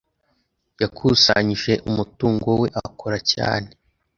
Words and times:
Yakusanyije 0.81 1.73
umutungo 1.89 2.49
we 2.61 2.67
akora 2.83 3.17
cyane. 3.31 3.69